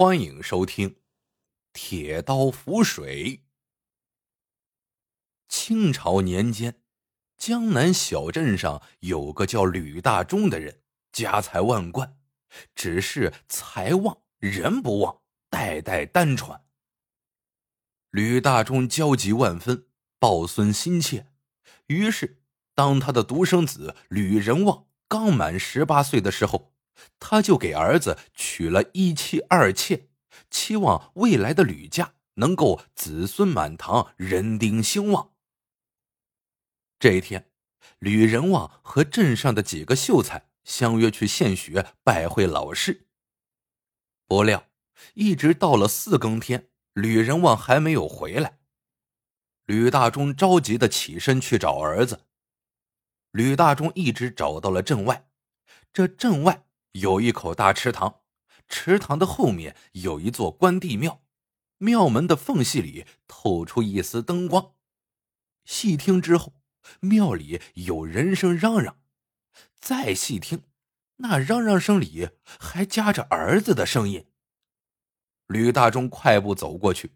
[0.00, 0.90] 欢迎收听
[1.72, 3.36] 《铁刀浮水》。
[5.48, 6.80] 清朝年间，
[7.36, 12.16] 江南小镇上有个叫吕大忠的人，家财万贯，
[12.76, 16.64] 只是财旺人不旺，代代单传。
[18.10, 19.88] 吕大忠焦急万分，
[20.20, 21.26] 抱孙心切，
[21.88, 22.40] 于是
[22.72, 26.77] 当他的独生子吕仁旺刚满十八岁的时候。
[27.18, 30.08] 他就给儿子娶了一妻二妾，
[30.50, 35.32] 期望未来的吕家能够子孙满堂，人丁兴旺。
[36.98, 37.50] 这一天，
[37.98, 43.06] 吕仁旺和镇上的几个秀才相约去县学拜会老师。
[44.26, 44.68] 不料，
[45.14, 48.58] 一直到了四更天，吕仁旺还没有回来。
[49.64, 52.26] 吕大忠着急的起身去找儿子。
[53.30, 55.28] 吕大忠一直找到了镇外，
[55.92, 56.64] 这镇外。
[56.92, 58.20] 有一口大池塘，
[58.68, 61.22] 池塘的后面有一座关帝庙，
[61.78, 64.74] 庙门的缝隙里透出一丝灯光。
[65.64, 66.54] 细听之后，
[67.00, 68.98] 庙里有人声嚷嚷。
[69.78, 70.64] 再细听，
[71.16, 74.26] 那嚷嚷声里还夹着儿子的声音。
[75.46, 77.12] 吕大忠快步走过去，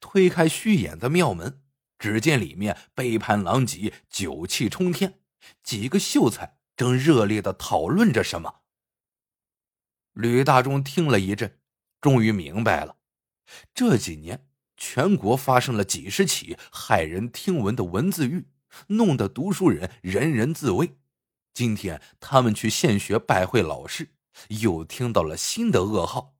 [0.00, 1.62] 推开虚掩的庙门，
[1.98, 5.20] 只见里面杯盘狼藉，酒气冲天，
[5.62, 8.62] 几个秀才正热烈的讨论着什么。
[10.16, 11.58] 吕大忠听了一阵，
[12.00, 12.96] 终于明白了。
[13.74, 18.46] 这几年，全国发生了几十起骇人听闻的文字狱，
[18.86, 20.96] 弄得读书人人人自危。
[21.52, 24.08] 今天他们去县学拜会老师，
[24.48, 26.34] 又听到了新的噩耗：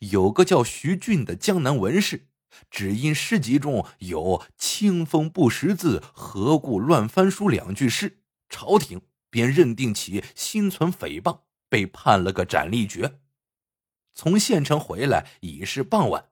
[0.00, 2.26] 有个叫徐俊的江南文士，
[2.68, 8.18] 只因诗集中有“清风不识字，何故乱翻书”两句诗，
[8.48, 11.42] 朝廷便认定其心存诽谤。
[11.76, 13.20] 被判了个斩立决。
[14.14, 16.30] 从县城回来已是傍晚，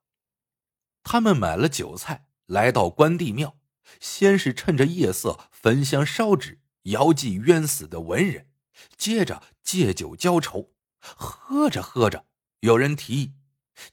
[1.02, 3.58] 他们买了酒菜，来到关帝庙，
[4.00, 8.48] 先是趁着夜色焚香烧纸，遥祭冤死的文人，
[8.96, 10.72] 接着借酒浇愁。
[10.98, 12.24] 喝着喝着，
[12.60, 13.34] 有人提议：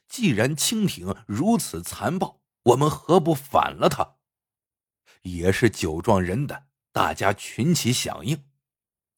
[0.08, 4.16] 既然清廷如此残暴，我们何不反了他？
[5.20, 8.42] 也是酒壮人胆，大家群起响应。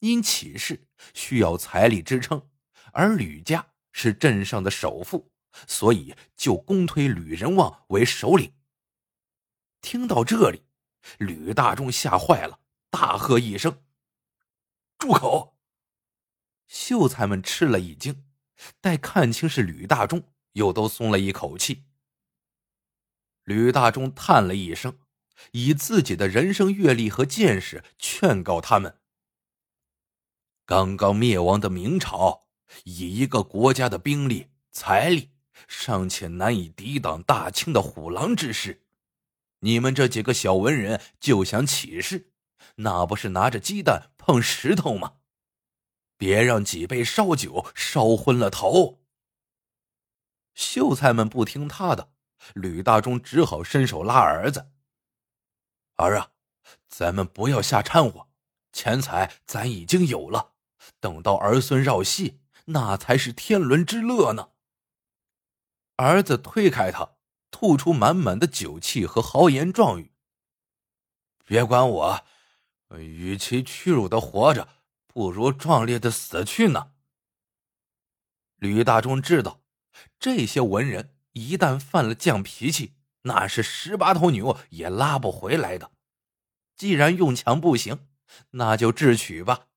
[0.05, 2.51] 因起事需要财力支撑，
[2.93, 5.33] 而吕家是镇上的首富，
[5.67, 8.53] 所以就公推吕仁旺为首领。
[9.81, 10.65] 听到这里，
[11.17, 12.61] 吕大忠吓坏了，
[12.91, 13.83] 大喝一声
[14.99, 15.57] ：“住口！”
[16.69, 18.27] 秀才们吃了一惊，
[18.83, 21.85] 待看清是吕大忠，又都松了一口气。
[23.45, 24.99] 吕大忠叹了一声，
[25.53, 29.01] 以自己的人生阅历和见识劝告他们。
[30.67, 32.47] 刚刚灭亡的明朝，
[32.85, 35.31] 以一个国家的兵力、财力，
[35.69, 38.87] 尚且难以抵挡大清的虎狼之势。
[39.61, 42.33] 你们这几个小文人就想起事，
[42.77, 45.17] 那不是拿着鸡蛋碰石头吗？
[46.17, 49.03] 别让几杯烧酒烧昏了头。
[50.55, 52.13] 秀才们不听他的，
[52.55, 54.71] 吕大忠只好伸手拉儿子
[55.97, 56.31] ：“儿啊，
[56.89, 58.29] 咱们不要瞎掺和，
[58.73, 60.53] 钱财咱已经有了。”
[61.01, 64.51] 等到儿孙绕膝，那才是天伦之乐呢。
[65.97, 67.17] 儿子推开他，
[67.51, 70.13] 吐出满满的酒气和豪言壮语
[71.45, 72.25] ：“别管我，
[72.97, 74.69] 与其屈辱的活着，
[75.07, 76.93] 不如壮烈的死去呢。”
[78.57, 79.61] 吕大忠知道，
[80.19, 85.93] 这些文人一旦犯了犟脾气，那是十八头牛也拉不回来的。
[86.77, 88.09] 既然用强不行，
[88.51, 89.69] 那就智取吧。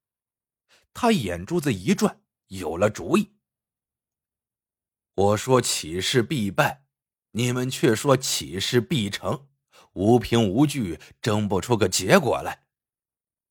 [0.99, 3.35] 他眼珠子一转，有了主意。
[5.13, 6.87] 我说起事必败，
[7.33, 9.47] 你们却说起事必成，
[9.93, 12.63] 无凭无据，争不出个结果来。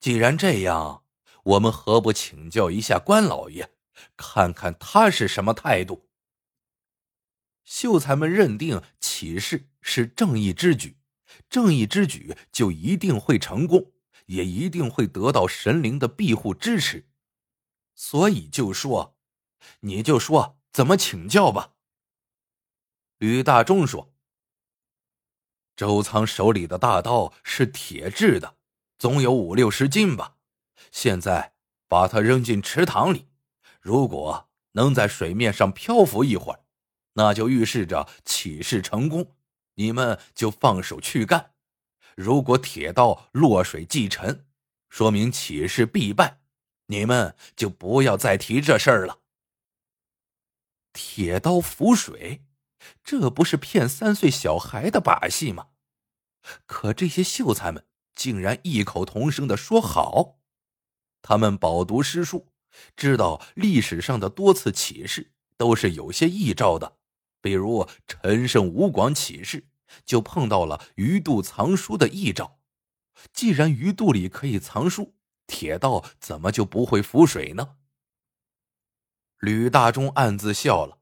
[0.00, 1.04] 既然这样，
[1.44, 3.70] 我们何不请教一下关老爷，
[4.16, 6.08] 看看他是什么态度？
[7.62, 10.96] 秀才们认定起事是正义之举，
[11.48, 13.92] 正义之举就一定会成功，
[14.26, 17.08] 也一定会得到神灵的庇护支持。
[17.96, 19.16] 所以就说，
[19.80, 21.72] 你就说怎么请教吧。
[23.16, 24.12] 吕大忠说
[25.74, 28.58] ：“周仓手里的大刀是铁制的，
[28.98, 30.36] 总有五六十斤吧。
[30.92, 31.54] 现在
[31.88, 33.26] 把它扔进池塘里，
[33.80, 36.60] 如果能在水面上漂浮一会儿，
[37.14, 39.34] 那就预示着起事成功，
[39.74, 41.54] 你们就放手去干。
[42.14, 44.46] 如果铁刀落水即沉，
[44.90, 46.42] 说明起事必败。”
[46.86, 49.20] 你们就不要再提这事儿了。
[50.92, 52.42] 铁刀浮水，
[53.02, 55.68] 这不是骗三岁小孩的把戏吗？
[56.64, 57.84] 可这些秀才们
[58.14, 60.38] 竟然异口同声的说好。
[61.22, 62.46] 他们饱读诗书，
[62.96, 66.98] 知道历史上的多次起事都是有些异兆的，
[67.40, 69.66] 比如陈胜吴广起事，
[70.04, 72.60] 就碰到了鱼肚藏书的异兆。
[73.32, 75.15] 既然鱼肚里可以藏书，
[75.46, 77.76] 铁道怎么就不会浮水呢？
[79.38, 80.98] 吕大忠暗自笑了，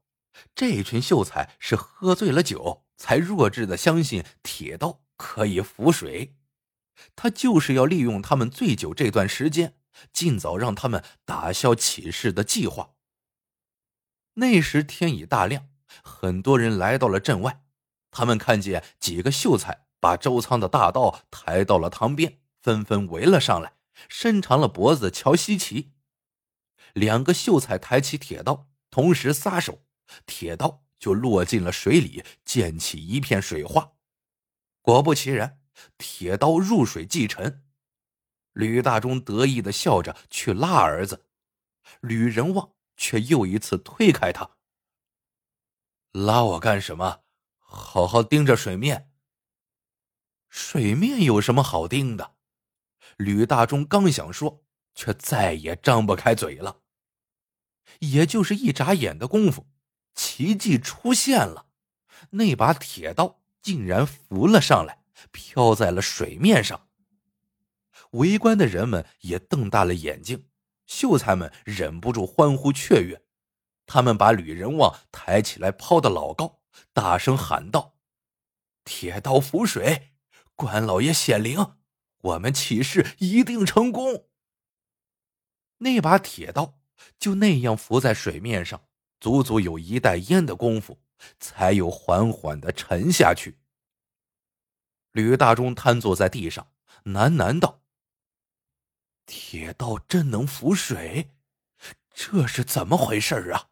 [0.53, 6.35] 这群秀才是喝醉了酒才弱智的相信铁道可以浮水，
[7.15, 9.77] 他就是要利用他们醉酒这段时间，
[10.11, 12.91] 尽早让他们打消起事的计划。
[14.35, 15.69] 那时天已大亮，
[16.03, 17.63] 很多人来到了镇外，
[18.11, 23.73] 他们看见几个秀才把周仓的大刀抬到了塘边，纷纷围了上来。
[24.09, 25.93] 伸长了脖子瞧稀奇，
[26.93, 29.85] 两个秀才抬起铁刀，同时撒手，
[30.25, 33.93] 铁刀就落进了水里，溅起一片水花。
[34.81, 35.61] 果不其然，
[35.97, 37.63] 铁刀入水即沉。
[38.53, 41.25] 吕大忠得意的笑着去拉儿子，
[41.99, 44.57] 吕仁旺却又一次推开他
[46.13, 47.23] ：“拉我干什么？
[47.57, 49.11] 好好盯着水面。
[50.47, 52.34] 水面有什么好盯的？”
[53.17, 54.63] 吕大忠刚想说，
[54.93, 56.81] 却再也张不开嘴了。
[57.99, 59.67] 也就是一眨眼的功夫，
[60.13, 61.67] 奇迹出现了，
[62.31, 66.87] 那把铁刀竟然浮了上来，飘在了水面上。
[68.11, 70.47] 围观的人们也瞪大了眼睛，
[70.85, 73.23] 秀才们忍不住欢呼雀跃。
[73.85, 76.59] 他们把吕仁旺抬起来，抛得老高，
[76.91, 77.97] 大声喊道
[78.83, 80.13] ：“铁刀浮水，
[80.55, 81.75] 关老爷显灵！”
[82.25, 84.27] 我们起誓一定成功。
[85.77, 86.79] 那把铁刀
[87.19, 88.87] 就那样浮在水面上，
[89.19, 90.99] 足足有一袋烟的功夫，
[91.39, 93.59] 才有缓缓的沉下去。
[95.11, 96.71] 吕大忠瘫坐在地上，
[97.03, 97.83] 喃喃道
[99.27, 101.31] ：“铁刀真能浮水，
[102.11, 103.69] 这是怎么回事啊？”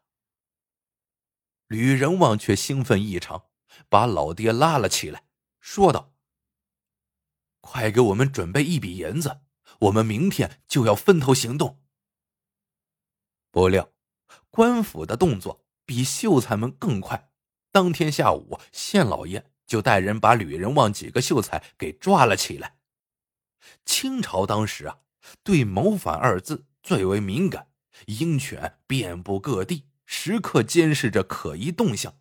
[1.66, 3.46] 吕仁旺却兴奋异常，
[3.88, 5.24] 把老爹拉了起来，
[5.58, 6.13] 说道。
[7.64, 9.40] 快给我们准备一笔银子，
[9.80, 11.80] 我们明天就要分头行动。
[13.50, 13.90] 不料，
[14.50, 17.30] 官府的动作比秀才们更快。
[17.72, 22.76] 当天下午，县老爷就带人把吕仁旺几个秀才给抓了起来。
[23.86, 24.98] 清朝当时啊，
[25.42, 27.68] 对谋反二字最为敏感，
[28.06, 32.20] 鹰犬遍布各地，时刻监视着可疑动向。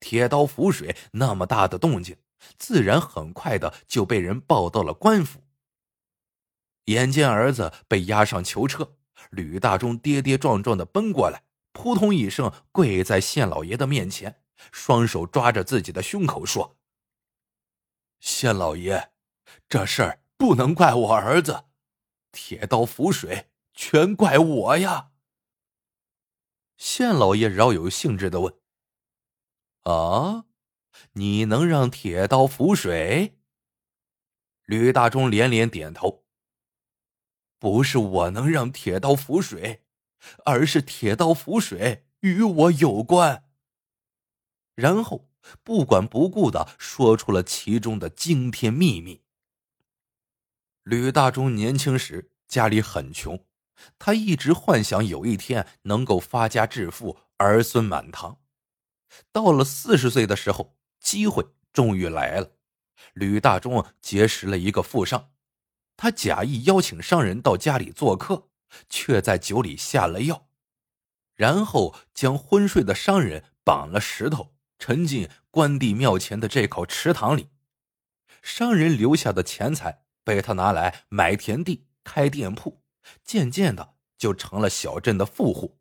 [0.00, 2.16] 铁刀浮水那么大的动静。
[2.58, 5.42] 自然很快的就被人报到了官府。
[6.86, 8.96] 眼见儿子被押上囚车，
[9.30, 16.76] 吕大忠跌跌撞撞的奔过来，扑通一声跪在县老爷的面前，双手抓着自己的胸口说
[18.20, 19.12] ：“县老爷，
[19.68, 21.64] 这事儿不能怪我儿子，
[22.32, 25.12] 铁刀浮水全怪我呀。”
[26.76, 28.54] 县老爷饶有兴致的问
[29.84, 30.44] ：“啊？”
[31.14, 33.38] 你能让铁刀浮水？
[34.64, 36.24] 吕大忠连连点头。
[37.58, 39.84] 不是我能让铁刀浮水，
[40.44, 43.44] 而是铁刀浮水与我有关。
[44.74, 45.30] 然后
[45.62, 49.22] 不管不顾的说出了其中的惊天秘密。
[50.82, 53.44] 吕大忠年轻时家里很穷，
[53.98, 58.40] 他一直幻想有一天能够发家致富，儿孙满堂。
[59.32, 60.76] 到了四十岁的时候。
[61.04, 62.52] 机会终于来了，
[63.12, 65.30] 吕大忠结识了一个富商，
[65.96, 68.48] 他假意邀请商人到家里做客，
[68.88, 70.48] 却在酒里下了药，
[71.34, 77.50] 然后将昏睡的商人绑了石头，沉进关帝庙前的这口池塘里。
[78.42, 82.82] 商人留下的钱财被他拿来买田地、开店铺，
[83.22, 85.78] 渐渐的就成了小镇的富户。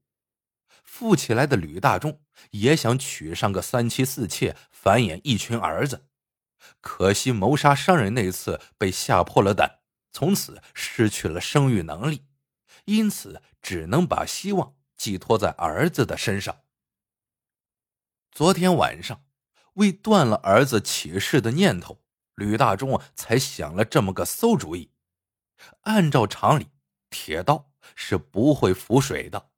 [0.84, 2.22] 富起来的吕大忠
[2.52, 6.06] 也想娶上个三妻四妾，繁衍一群儿子，
[6.82, 9.80] 可惜谋杀商人那次被吓破了胆，
[10.12, 12.26] 从此失去了生育能力，
[12.86, 16.62] 因此只能把希望寄托在儿子的身上。
[18.32, 19.26] 昨天晚上，
[19.74, 22.04] 为断了儿子起事的念头，
[22.36, 24.92] 吕大忠才想了这么个馊主意。
[25.82, 26.68] 按照常理，
[27.10, 29.52] 铁刀是不会浮水的。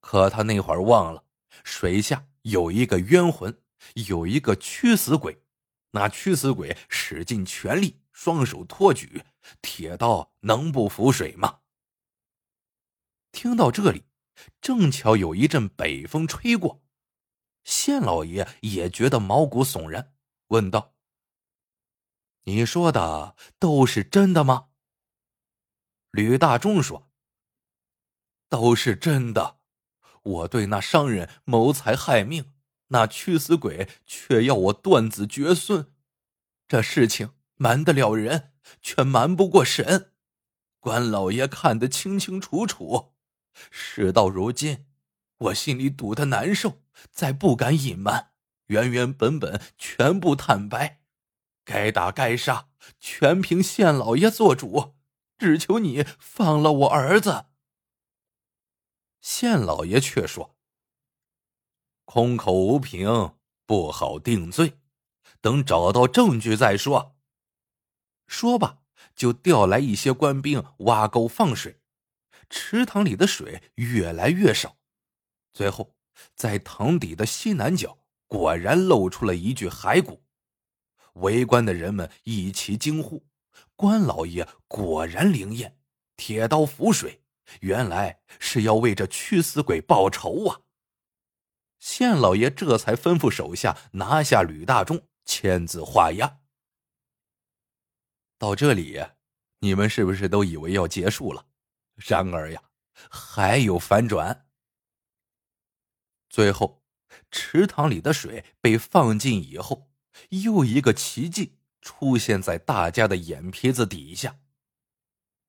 [0.00, 1.24] 可他那会儿忘了，
[1.64, 3.62] 水下有一个冤魂，
[4.06, 5.44] 有一个屈死鬼。
[5.92, 9.24] 那屈死鬼使尽全力，双手托举，
[9.60, 11.60] 铁刀能不浮水吗？
[13.32, 14.04] 听到这里，
[14.60, 16.82] 正巧有一阵北风吹过，
[17.64, 20.14] 县老爷也觉得毛骨悚然，
[20.48, 20.94] 问道
[22.44, 24.68] ：“你说的都是真的吗？”
[26.10, 27.10] 吕大忠说
[28.48, 29.59] ：“都是真的。
[30.22, 32.52] 我对那商人谋财害命，
[32.88, 35.92] 那驱死鬼却要我断子绝孙，
[36.68, 40.12] 这事情瞒得了人，却瞒不过神。
[40.78, 43.14] 关老爷看得清清楚楚。
[43.70, 44.86] 事到如今。”
[45.40, 48.32] 我心里堵得难受，再不敢隐瞒，
[48.66, 51.00] 原原本本全部坦白，
[51.64, 52.66] 该打该杀，
[52.98, 54.96] 全凭县老爷做主，
[55.38, 57.46] 只求你放了我儿子。
[59.20, 60.56] 县老爷却说
[62.04, 63.34] ：“空口无凭，
[63.66, 64.78] 不好定罪，
[65.40, 67.16] 等找到证据再说。”
[68.26, 68.78] 说罢，
[69.14, 71.80] 就调来一些官兵挖沟放水，
[72.48, 74.76] 池塘里的水越来越少。
[75.52, 75.94] 最后，
[76.34, 80.22] 在塘底的西南角，果然露出了一具骸骨。
[81.14, 83.26] 围观的人们一齐惊呼
[83.74, 85.76] ：“关老爷果然灵验，
[86.16, 87.19] 铁刀浮水，
[87.60, 90.60] 原来是要为这驱死鬼报仇啊！”
[91.80, 96.40] 县老爷这才吩咐手下拿下吕大忠，签字画押。
[98.38, 99.04] 到这里，
[99.60, 101.46] 你们是不是都以为要结束了？
[101.96, 102.62] 然而呀，
[103.10, 104.46] 还有反转。
[106.28, 106.82] 最后，
[107.30, 109.90] 池塘里的水被放尽以后，
[110.28, 114.38] 又一个奇迹出现在大家的眼皮子底下。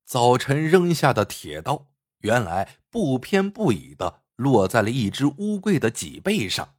[0.04, 1.91] 早晨扔下的铁刀，
[2.22, 6.74] 原来不偏不倚的落在了一只乌龟的脊背上。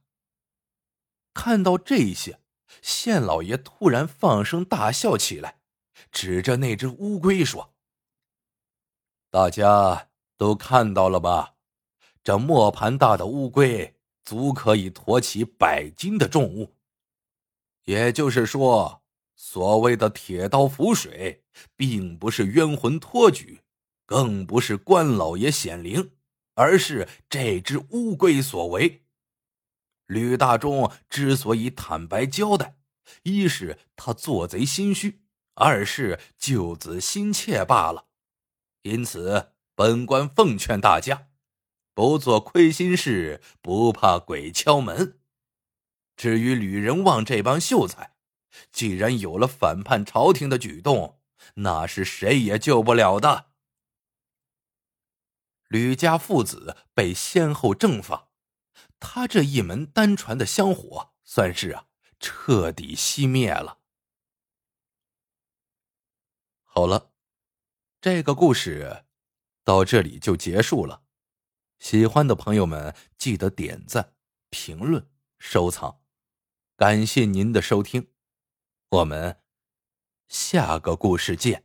[1.32, 2.40] 看到这些，
[2.82, 5.60] 县老爷突然放声大笑起来，
[6.12, 7.74] 指着那只乌龟说
[9.30, 11.54] ：“大家都看到了吧？
[12.22, 13.92] 这磨盘大的乌龟。”
[14.24, 16.72] 足可以驮起百斤的重物，
[17.84, 19.02] 也就是说，
[19.36, 21.44] 所谓的铁刀浮水，
[21.76, 23.60] 并不是冤魂托举，
[24.06, 26.12] 更不是关老爷显灵，
[26.54, 29.04] 而是这只乌龟所为。
[30.06, 32.76] 吕大忠之所以坦白交代，
[33.22, 35.22] 一是他做贼心虚，
[35.54, 38.06] 二是救子心切罢了。
[38.82, 41.28] 因此，本官奉劝大家。
[41.94, 45.20] 不做亏心事，不怕鬼敲门。
[46.16, 48.14] 至于吕仁旺这帮秀才，
[48.72, 51.20] 既然有了反叛朝廷的举动，
[51.54, 53.46] 那是谁也救不了的。
[55.68, 58.28] 吕家父子被先后正法，
[59.00, 61.86] 他这一门单传的香火，算是啊
[62.20, 63.78] 彻底熄灭了。
[66.62, 67.12] 好了，
[68.00, 69.04] 这个故事
[69.62, 71.02] 到这里就结束了。
[71.78, 74.14] 喜欢的朋友们，记得点赞、
[74.50, 76.00] 评论、收藏，
[76.76, 78.08] 感谢您的收听，
[78.88, 79.42] 我们
[80.28, 81.63] 下个故事见。